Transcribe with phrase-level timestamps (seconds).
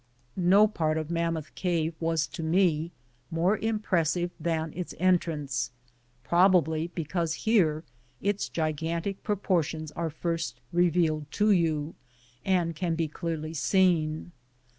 [0.35, 2.89] No part of Mammoth Cave was to me
[3.29, 5.69] more impressive than its entrance,
[6.23, 7.83] probably because here
[8.19, 11.93] its gigantic proportions are first revealed to you,
[12.43, 14.31] and can be clearly seen.